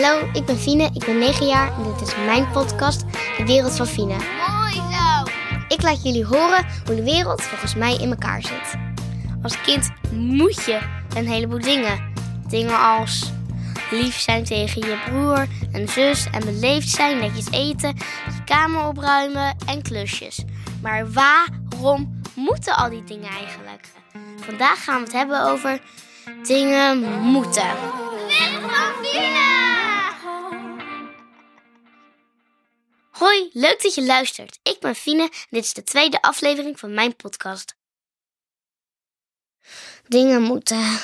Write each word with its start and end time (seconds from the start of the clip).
Hallo, 0.00 0.28
ik 0.32 0.44
ben 0.44 0.58
Fine, 0.58 0.90
ik 0.94 1.04
ben 1.04 1.18
9 1.18 1.46
jaar 1.46 1.72
en 1.72 1.82
dit 1.82 2.08
is 2.08 2.14
mijn 2.16 2.50
podcast, 2.50 3.04
De 3.36 3.44
Wereld 3.46 3.76
van 3.76 3.86
Fine. 3.86 4.16
Mooi 4.48 4.74
zo. 4.74 5.30
Ik 5.68 5.82
laat 5.82 6.02
jullie 6.02 6.24
horen 6.24 6.66
hoe 6.86 6.94
de 6.96 7.02
wereld 7.02 7.42
volgens 7.42 7.74
mij 7.74 7.96
in 7.96 8.10
elkaar 8.10 8.42
zit. 8.42 8.74
Als 9.42 9.60
kind 9.60 9.90
moet 10.12 10.64
je 10.64 10.78
een 11.16 11.28
heleboel 11.28 11.60
dingen. 11.60 12.12
Dingen 12.48 12.80
als 12.80 13.32
lief 13.90 14.18
zijn 14.18 14.44
tegen 14.44 14.80
je 14.80 14.98
broer 15.10 15.46
en 15.72 15.88
zus 15.88 16.26
en 16.30 16.44
beleefd 16.44 16.88
zijn, 16.88 17.18
netjes 17.18 17.50
eten, 17.50 17.96
je 18.26 18.44
kamer 18.44 18.86
opruimen 18.86 19.56
en 19.66 19.82
klusjes. 19.82 20.44
Maar 20.82 21.12
waarom 21.12 22.20
moeten 22.34 22.76
al 22.76 22.90
die 22.90 23.04
dingen 23.04 23.30
eigenlijk? 23.30 23.86
Vandaag 24.40 24.84
gaan 24.84 24.98
we 24.98 25.04
het 25.04 25.12
hebben 25.12 25.44
over 25.44 25.80
dingen 26.42 27.02
moeten. 27.22 27.68
Wereld 28.28 28.72
van 28.72 29.04
Fine. 29.04 29.47
Hoi, 33.18 33.50
leuk 33.52 33.82
dat 33.82 33.94
je 33.94 34.04
luistert. 34.04 34.58
Ik 34.62 34.80
ben 34.80 34.94
Fine 34.94 35.22
en 35.22 35.46
dit 35.50 35.64
is 35.64 35.72
de 35.72 35.82
tweede 35.82 36.22
aflevering 36.22 36.78
van 36.78 36.94
mijn 36.94 37.16
podcast. 37.16 37.76
Dingen 40.06 40.42
moeten. 40.42 41.00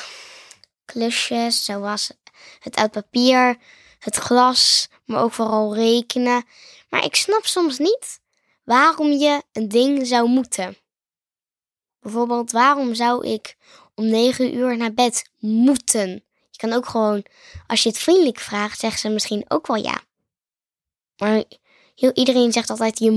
Klusjes, 0.84 1.64
zoals 1.64 2.10
het 2.58 2.76
uit 2.76 2.90
papier, 2.90 3.56
het 3.98 4.16
glas, 4.16 4.88
maar 5.04 5.22
ook 5.22 5.32
vooral 5.32 5.74
rekenen. 5.74 6.44
Maar 6.88 7.04
ik 7.04 7.14
snap 7.14 7.46
soms 7.46 7.78
niet 7.78 8.20
waarom 8.64 9.12
je 9.12 9.42
een 9.52 9.68
ding 9.68 10.06
zou 10.06 10.28
moeten. 10.28 10.76
Bijvoorbeeld, 12.00 12.52
waarom 12.52 12.94
zou 12.94 13.26
ik 13.26 13.56
om 13.94 14.06
negen 14.06 14.54
uur 14.54 14.76
naar 14.76 14.94
bed 14.94 15.30
moeten? 15.38 16.24
Je 16.50 16.56
kan 16.56 16.72
ook 16.72 16.86
gewoon, 16.86 17.24
als 17.66 17.82
je 17.82 17.88
het 17.88 17.98
vriendelijk 17.98 18.38
vraagt, 18.38 18.78
zeggen 18.78 19.00
ze 19.00 19.08
misschien 19.08 19.44
ook 19.48 19.66
wel 19.66 19.76
ja. 19.76 20.02
Maar 21.16 21.44
heel, 21.94 22.12
iedereen 22.12 22.52
zegt 22.52 22.70
altijd, 22.70 22.98
je 22.98 23.10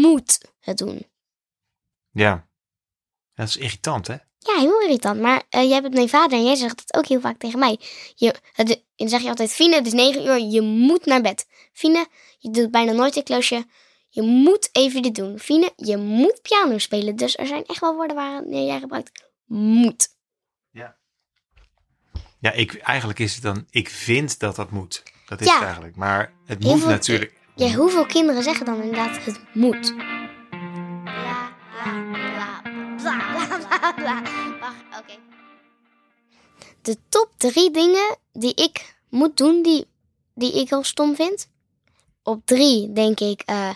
moet 0.00 0.52
het 0.60 0.76
doen. 0.78 1.06
Ja. 2.10 2.46
Dat 3.34 3.48
is 3.48 3.56
irritant, 3.56 4.06
hè? 4.06 4.16
Ja, 4.38 4.58
heel 4.58 4.80
irritant. 4.80 5.20
Maar 5.20 5.42
eh, 5.48 5.68
jij 5.68 5.82
bent 5.82 5.94
mijn 5.94 6.08
vader 6.08 6.38
en 6.38 6.44
jij 6.44 6.54
zegt 6.54 6.80
het 6.80 6.94
ook 6.94 7.06
heel 7.06 7.20
vaak 7.20 7.38
tegen 7.38 7.58
mij. 7.58 7.78
Je, 8.14 8.34
het, 8.52 8.84
dan 8.96 9.08
zeg 9.08 9.22
je 9.22 9.28
altijd, 9.28 9.52
Fine, 9.52 9.74
het 9.74 9.86
is 9.86 9.92
negen 9.92 10.26
uur, 10.26 10.38
je 10.38 10.60
moet 10.60 11.04
naar 11.04 11.20
bed. 11.20 11.46
Fine, 11.72 12.06
je 12.38 12.50
doet 12.50 12.70
bijna 12.70 12.92
nooit 12.92 13.16
een 13.16 13.22
klusje. 13.22 13.66
Je 14.08 14.22
moet 14.22 14.68
even 14.72 15.02
dit 15.02 15.14
doen. 15.14 15.38
Fine, 15.38 15.72
je 15.76 15.96
moet 15.96 16.42
piano 16.42 16.78
spelen. 16.78 17.16
Dus 17.16 17.36
er 17.36 17.46
zijn 17.46 17.64
echt 17.64 17.80
wel 17.80 17.94
woorden 17.94 18.16
waar 18.16 18.48
jij 18.48 18.80
gebruikt. 18.80 19.24
Moet. 19.44 20.12
Ja, 22.38 22.52
ik, 22.52 22.74
eigenlijk 22.74 23.18
is 23.18 23.34
het 23.34 23.42
dan, 23.42 23.66
ik 23.70 23.88
vind 23.88 24.38
dat 24.38 24.56
dat 24.56 24.70
moet. 24.70 25.02
Dat 25.26 25.40
is 25.40 25.46
Ja. 25.46 25.54
het 25.54 25.62
eigenlijk. 25.62 25.96
Maar 25.96 26.32
het 26.46 26.62
Heel 26.62 26.72
moet 26.72 26.80
veel- 26.80 26.90
natuurlijk. 26.90 27.32
Ja, 27.56 27.72
hoeveel 27.74 28.06
kinderen 28.06 28.42
zeggen 28.42 28.66
dan 28.66 28.82
inderdaad 28.82 29.24
het 29.24 29.40
moet? 29.52 29.94
Bla, 31.04 31.52
bla, 32.12 32.62
bla, 32.96 33.22
bla, 33.36 33.58
bla, 33.58 33.92
bla. 33.92 34.22
Wacht, 34.60 35.00
oké. 35.00 35.18
De 36.82 36.96
top 37.08 37.30
drie 37.36 37.70
dingen 37.70 38.16
die 38.32 38.54
ik 38.54 38.94
moet 39.08 39.36
doen, 39.36 39.62
die, 39.62 39.86
die 40.34 40.60
ik 40.60 40.68
heel 40.68 40.84
stom 40.84 41.14
vind. 41.14 41.48
Op 42.22 42.46
drie 42.46 42.92
denk 42.92 43.20
ik 43.20 43.42
eh, 43.44 43.70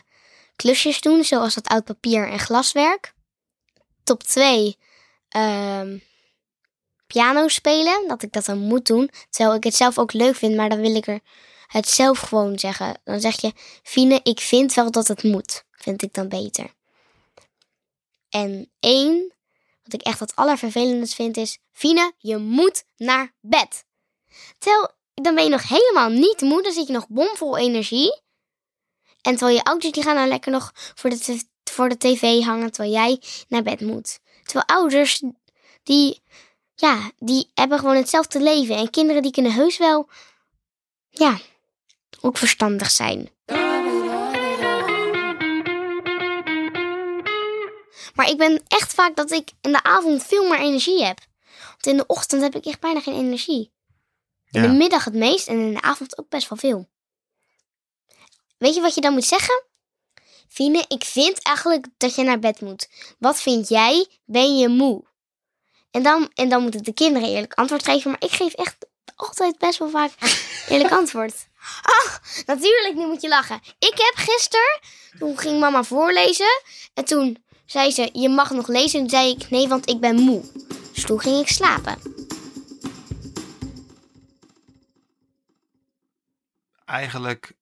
klusjes 0.57 1.01
doen, 1.01 1.25
zoals 1.25 1.55
dat 1.55 1.69
oud 1.69 1.85
papier 1.85 2.29
en 2.29 2.39
glaswerk. 2.39 3.15
Top 4.05 4.23
twee, 4.23 4.77
ehm, 5.29 5.99
piano 7.07 7.49
spelen, 7.49 8.09
dat 8.09 8.23
ik 8.23 8.33
dat 8.33 8.45
dan 8.45 8.59
moet 8.59 8.87
doen. 8.87 9.11
Terwijl 9.31 9.57
ik 9.57 9.65
het 9.65 9.75
zelf 9.75 9.99
ook 9.99 10.13
leuk 10.13 10.35
vind, 10.37 10.57
maar 10.57 10.69
dan 10.69 10.81
wil 10.81 10.95
ik 10.95 11.07
er 11.07 11.21
het 11.69 11.89
zelf 11.89 12.19
gewoon 12.19 12.59
zeggen. 12.59 13.01
Dan 13.05 13.21
zeg 13.21 13.41
je, 13.41 13.53
Fine, 13.83 14.21
ik 14.23 14.41
vind 14.41 14.75
wel 14.75 14.91
dat 14.91 15.09
het 15.09 15.23
moet. 15.23 15.65
Vind 15.71 16.03
ik 16.03 16.15
dan 16.15 16.29
beter. 16.29 16.75
En 18.29 18.71
één, 18.81 19.35
wat 19.83 19.93
ik 19.93 20.03
echt 20.03 20.21
het 20.21 20.37
allervervelendst 20.37 21.15
vind, 21.15 21.37
is... 21.37 21.59
Fine, 21.73 22.13
je 22.19 22.37
moet 22.37 22.85
naar 22.97 23.35
bed. 23.41 23.85
Terwijl, 24.59 24.91
dan 25.15 25.35
ben 25.35 25.45
je 25.45 25.51
nog 25.51 25.69
helemaal 25.69 26.09
niet 26.09 26.41
moe. 26.41 26.63
Dan 26.63 26.73
zit 26.73 26.87
je 26.87 26.93
nog 26.93 27.09
bomvol 27.09 27.59
energie. 27.59 28.21
En 29.23 29.37
terwijl 29.37 29.57
je 29.57 29.65
ouders, 29.65 29.93
die 29.93 30.03
gaan 30.03 30.17
dan 30.17 30.29
lekker 30.29 30.53
nog 30.53 30.73
voor 30.75 31.11
de, 31.11 31.45
voor 31.65 31.89
de 31.89 31.97
tv 31.97 32.43
hangen... 32.43 32.73
terwijl 32.73 32.95
jij 32.95 33.23
naar 33.49 33.63
bed 33.63 33.81
moet. 33.81 34.19
Terwijl 34.43 34.67
ouders, 34.67 35.23
die... 35.83 36.23
Ja, 36.75 37.11
die 37.19 37.51
hebben 37.55 37.79
gewoon 37.79 37.97
hetzelfde 37.97 38.41
leven. 38.41 38.77
En 38.77 38.91
kinderen, 38.91 39.23
die 39.23 39.33
kunnen 39.33 39.53
heus 39.53 39.79
wel... 39.79 40.09
Ja, 41.11 41.39
ook 42.21 42.39
verstandig 42.39 42.91
zijn. 42.91 43.31
Maar 48.15 48.29
ik 48.29 48.37
ben 48.37 48.63
echt 48.69 48.95
vaak 48.95 49.17
dat 49.17 49.31
ik 49.31 49.51
in 49.61 49.73
de 49.73 49.83
avond 49.83 50.25
veel 50.25 50.49
meer 50.49 50.59
energie 50.59 51.05
heb. 51.05 51.19
Want 51.69 51.87
in 51.87 51.97
de 51.97 52.07
ochtend 52.07 52.43
heb 52.43 52.55
ik 52.55 52.65
echt 52.67 52.81
bijna 52.81 53.01
geen 53.01 53.15
energie. 53.15 53.73
In 54.51 54.63
Ja. 54.63 54.67
de 54.69 54.73
middag 54.73 55.05
het 55.05 55.15
meest 55.15 55.49
en 55.49 55.59
in 55.59 55.75
de 55.75 55.81
avond 55.81 56.19
ook 56.19 56.29
best 56.29 56.49
wel 56.49 56.59
veel. 56.59 56.89
Weet 58.59 58.75
je 58.75 58.81
wat 58.81 58.95
je 58.95 59.01
dan 59.01 59.13
moet 59.13 59.25
zeggen? 59.25 59.63
Fine, 60.49 60.85
ik 60.89 61.05
vind 61.05 61.43
eigenlijk 61.43 61.87
dat 61.97 62.15
je 62.15 62.23
naar 62.23 62.39
bed 62.39 62.61
moet. 62.61 62.89
Wat 63.19 63.41
vind 63.43 63.69
jij? 63.69 64.07
Ben 64.25 64.57
je 64.59 64.69
moe? 64.69 65.05
En 65.91 66.03
dan, 66.03 66.31
en 66.35 66.49
dan 66.49 66.63
moeten 66.63 66.83
de 66.83 66.93
kinderen 66.95 67.29
eerlijk 67.29 67.55
antwoord 67.55 67.85
geven. 67.85 68.11
Maar 68.11 68.23
ik 68.23 68.31
geef 68.31 68.53
echt 68.53 68.77
altijd 69.17 69.59
best 69.59 69.79
wel 69.79 69.91
vaak 69.91 70.13
eerlijk 70.69 70.93
antwoord. 70.93 71.35
Ach, 71.83 72.21
natuurlijk, 72.47 72.95
nu 72.95 73.07
moet 73.07 73.21
je 73.21 73.29
lachen. 73.29 73.61
Ik 73.79 73.95
heb 73.95 74.13
gisteren, 74.15 74.81
toen 75.19 75.39
ging 75.39 75.61
mama 75.61 75.83
voorlezen. 75.83 76.63
En 76.95 77.05
toen 77.05 77.45
zei 77.67 77.91
ze, 77.91 78.11
je 78.13 78.29
mag 78.29 78.51
nog 78.51 78.69
lezen. 78.69 79.01
En 79.01 79.07
toen 79.07 79.19
zei 79.19 79.31
ik, 79.31 79.51
nee, 79.51 79.69
want 79.69 79.89
ik 79.89 80.01
ben 80.01 80.17
moe. 80.17 80.45
Dus 80.93 81.05
toen 81.05 81.21
ging 81.21 81.41
ik 81.41 81.49
slapen. 81.49 81.99
Eigenlijk 86.85 87.53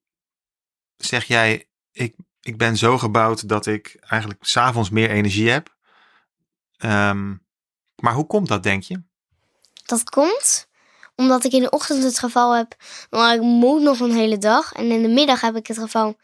zeg 0.97 1.25
jij, 1.25 1.69
ik, 1.93 2.15
ik 2.41 2.57
ben 2.57 2.77
zo 2.77 2.99
gebouwd 2.99 3.49
dat 3.49 3.67
ik 3.67 3.97
eigenlijk 4.01 4.45
s'avonds 4.45 4.91
meer 4.91 5.11
energie 5.11 5.51
heb. 5.51 5.75
Ehm, 6.77 7.35
maar 7.97 8.15
hoe 8.15 8.27
komt 8.27 8.49
dat, 8.49 8.63
denk 8.63 8.83
je? 8.83 9.03
Dat 9.85 10.11
komt 10.11 10.66
omdat 11.17 11.45
ik 11.45 11.53
in 11.53 11.63
de 11.63 11.71
ochtend 11.71 12.03
het 12.03 12.19
geval 12.19 12.53
heb, 12.53 12.77
maar 13.11 13.35
ik 13.35 13.41
moet 13.41 13.83
nog 13.83 14.01
een 14.01 14.15
hele 14.15 14.39
dag. 14.39 14.73
En 14.73 14.91
in 14.91 15.03
de 15.03 15.09
middag 15.09 15.41
heb 15.41 15.57
ik 15.57 15.67
het 15.67 15.79
geval, 15.79 16.17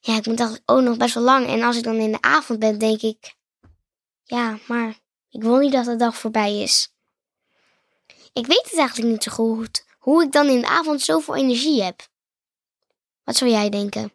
ja, 0.00 0.16
ik 0.16 0.26
moet 0.26 0.38
eigenlijk 0.38 0.70
ook 0.70 0.82
nog 0.82 0.96
best 0.96 1.14
wel 1.14 1.22
lang. 1.22 1.46
En 1.46 1.62
als 1.62 1.76
ik 1.76 1.82
dan 1.82 1.96
in 1.96 2.12
de 2.12 2.20
avond 2.20 2.58
ben, 2.58 2.78
denk 2.78 3.00
ik, 3.00 3.34
ja, 4.22 4.58
maar 4.66 4.94
ik 5.30 5.42
wil 5.42 5.58
niet 5.58 5.72
dat 5.72 5.84
de 5.84 5.96
dag 5.96 6.16
voorbij 6.16 6.62
is. 6.62 6.92
Ik 8.32 8.46
weet 8.46 8.64
het 8.70 8.78
eigenlijk 8.78 9.10
niet 9.10 9.22
zo 9.22 9.32
goed 9.32 9.86
hoe 9.98 10.22
ik 10.22 10.32
dan 10.32 10.48
in 10.48 10.60
de 10.60 10.68
avond 10.68 11.02
zoveel 11.02 11.36
energie 11.36 11.82
heb. 11.82 12.08
Wat 13.24 13.36
zou 13.36 13.50
jij 13.50 13.68
denken? 13.68 14.12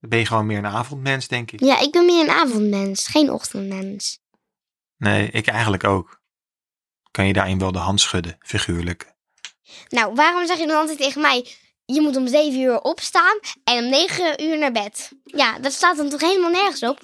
Dan 0.00 0.10
ben 0.10 0.18
je 0.18 0.26
gewoon 0.26 0.46
meer 0.46 0.58
een 0.58 0.66
avondmens, 0.66 1.28
denk 1.28 1.50
ik. 1.50 1.60
Ja, 1.60 1.78
ik 1.78 1.92
ben 1.92 2.04
meer 2.06 2.22
een 2.22 2.34
avondmens, 2.34 3.06
geen 3.06 3.30
ochtendmens. 3.30 4.20
Nee, 4.96 5.30
ik 5.30 5.46
eigenlijk 5.46 5.84
ook. 5.84 6.21
Kan 7.12 7.26
je 7.26 7.32
daarin 7.32 7.58
wel 7.58 7.72
de 7.72 7.78
hand 7.78 8.00
schudden, 8.00 8.36
figuurlijk. 8.40 9.12
Nou, 9.88 10.14
waarom 10.14 10.46
zeg 10.46 10.58
je 10.58 10.66
dan 10.66 10.76
altijd 10.76 10.98
tegen 10.98 11.20
mij... 11.20 11.46
je 11.84 12.00
moet 12.00 12.16
om 12.16 12.26
7 12.26 12.60
uur 12.60 12.80
opstaan 12.80 13.38
en 13.64 13.84
om 13.84 13.90
9 13.90 14.42
uur 14.42 14.58
naar 14.58 14.72
bed? 14.72 15.12
Ja, 15.24 15.58
dat 15.58 15.72
staat 15.72 15.96
dan 15.96 16.08
toch 16.08 16.20
helemaal 16.20 16.50
nergens 16.50 16.82
op? 16.82 17.00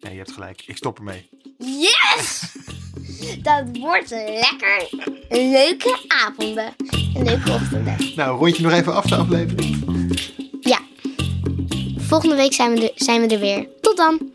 Nee, 0.00 0.12
je 0.12 0.18
hebt 0.18 0.32
gelijk. 0.32 0.62
Ik 0.66 0.76
stop 0.76 0.98
ermee. 0.98 1.28
Yes! 1.58 2.52
Dat 3.42 3.64
wordt 3.78 4.10
lekker 4.10 4.88
leuke 5.28 6.04
avonden. 6.08 6.74
En 7.14 7.24
leuke 7.24 7.52
ochtenden. 7.52 7.96
Nou, 8.16 8.38
rond 8.38 8.56
je 8.56 8.62
nog 8.62 8.72
even 8.72 8.94
af 8.94 9.06
de 9.06 9.16
aflevering. 9.16 9.84
Ja. 10.60 10.80
Volgende 11.96 12.34
week 12.34 12.52
zijn 12.52 12.74
we, 12.74 12.90
er, 12.90 12.92
zijn 12.94 13.20
we 13.20 13.34
er 13.34 13.40
weer. 13.40 13.68
Tot 13.80 13.96
dan! 13.96 14.32